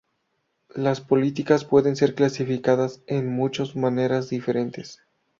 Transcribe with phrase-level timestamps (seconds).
[0.73, 5.03] Las políticas pueden ser clasificadas en muchos maneras diferentes.